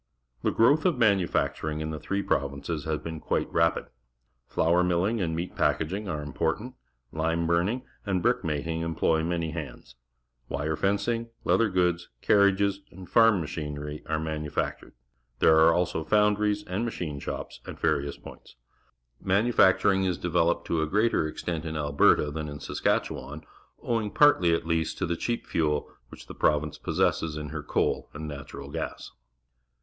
The 0.41 0.49
growth 0.49 0.83
of 0.83 0.97
manufacturing 0.97 1.79
in 1.79 1.91
the 1.91 1.99
three 1.99 2.23
prov 2.23 2.53
inces 2.53 2.85
has 2.85 3.01
been 3.01 3.19
quite 3.19 3.47
rapid. 3.53 3.85
Flo 4.47 4.75
ur 4.77 4.81
milling_ 4.83 5.21
and 5.23 5.35
meat 5.35 5.55
packing 5.55 6.09
are 6.09 6.23
important. 6.23 6.73
Lime 7.11 7.45
burning 7.45 7.83
an3 8.07 8.19
brick 8.23 8.43
making 8.43 8.81
employ 8.81 9.23
many 9.23 9.49
THE 9.49 9.53
PRAIRIE 9.53 9.67
PROVINCES 9.67 9.95
113 10.47 10.69
hands. 10.81 10.81
31ke 10.81 10.93
fenci 10.95 11.15
ng, 11.19 11.29
leather 11.43 11.69
good 11.69 11.95
s, 11.97 12.07
carriages, 12.23 12.79
and 12.89 13.07
farm 13.07 13.39
machinery' 13.41 14.01
are 14.07 14.17
manufactured. 14.19 14.93
There 15.37 15.59
are 15.59 15.71
also 15.71 16.03
foundries 16.03 16.63
and 16.63 16.83
machin 16.83 17.17
e 17.17 17.19
shops 17.19 17.59
at 17.67 17.79
various 17.79 18.17
points. 18.17 18.55
Manufacturing 19.21 20.05
is 20.05 20.17
developed 20.17 20.65
to 20.65 20.81
a 20.81 20.87
greater 20.87 21.27
ex 21.29 21.43
tent 21.43 21.63
in 21.63 21.77
Alberta 21.77 22.31
than 22.31 22.49
in 22.49 22.59
Saskatchewan, 22.59 23.43
owing, 23.83 24.09
partly 24.09 24.51
at 24.55 24.65
least, 24.65 24.97
to 24.97 25.05
the 25.05 25.15
cheap 25.15 25.45
fuel 25.45 25.91
which 26.09 26.25
the 26.25 26.33
province 26.33 26.79
possesses 26.79 27.37
in 27.37 27.49
her 27.49 27.61
coal 27.61 28.09
and 28.15 28.27
natural 28.27 28.71
gas. 28.71 29.11